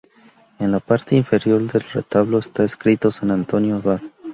[0.57, 4.01] En la parte inferior del retablo está escrito: San Antonio Abad.